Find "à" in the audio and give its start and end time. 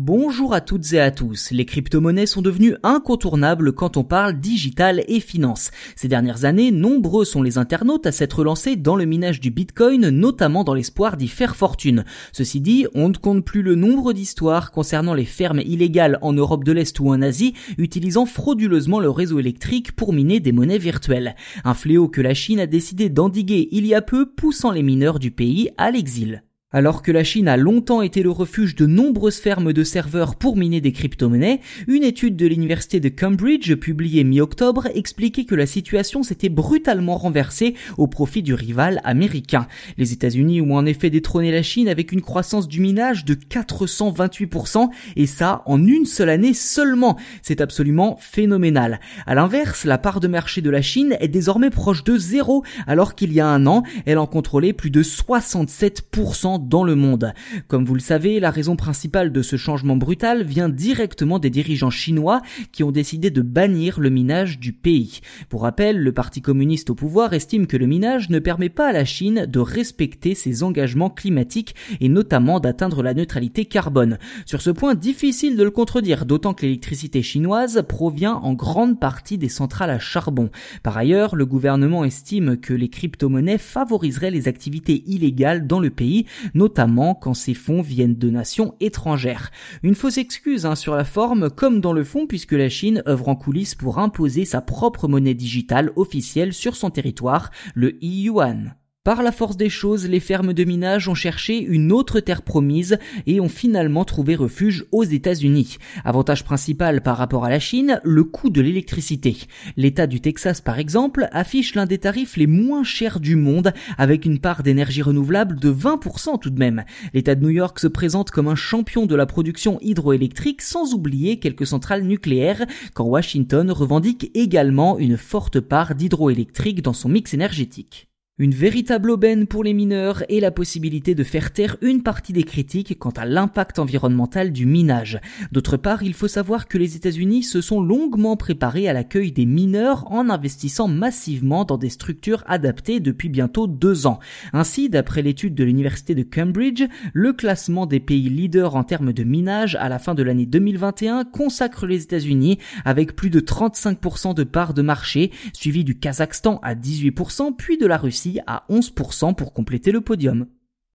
0.54-0.60, 1.00-1.10, 8.06-8.12, 25.76-25.90, 49.24-49.34, 68.88-68.92, 79.90-79.98, 107.46-107.48, 133.10-133.24, 138.88-138.92, 149.80-149.88, 156.62-156.76, 158.46-158.64